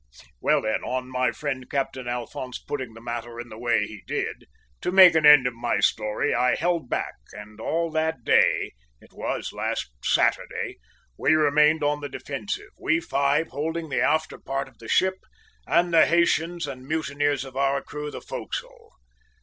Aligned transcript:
Well, 0.39 0.63
then, 0.63 0.81
on 0.83 1.11
my 1.11 1.31
friend 1.31 1.69
Captain 1.69 2.07
Alphonse 2.07 2.57
putting 2.57 2.95
the 2.95 2.99
matter 3.01 3.39
in 3.39 3.49
the 3.49 3.57
way 3.59 3.85
he 3.85 4.01
did, 4.07 4.47
to 4.81 4.91
make 4.91 5.13
an 5.13 5.27
end 5.27 5.45
of 5.45 5.53
my 5.53 5.79
story, 5.79 6.33
I 6.33 6.55
held 6.55 6.89
back, 6.89 7.13
and 7.33 7.61
all 7.61 7.91
that 7.91 8.23
day 8.23 8.71
it 8.99 9.13
was 9.13 9.53
last 9.53 9.91
Saturday 10.03 10.79
we 11.19 11.35
remained 11.35 11.83
on 11.83 12.01
the 12.01 12.09
defensive, 12.09 12.71
we 12.79 12.99
five 12.99 13.49
holding 13.49 13.89
the 13.89 14.01
after 14.01 14.39
part 14.39 14.67
of 14.67 14.79
the 14.79 14.89
ship, 14.89 15.17
and 15.67 15.93
the 15.93 16.07
Haytians 16.07 16.65
and 16.65 16.87
mutineers 16.87 17.45
of 17.45 17.55
our 17.55 17.79
crew 17.83 18.09
the 18.09 18.21
forecastle. 18.21 18.93